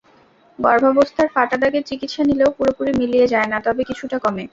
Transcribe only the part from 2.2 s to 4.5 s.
নিলেও পুরোপুরি মিলিয়ে যায় না, তবে কিছুটা কমে।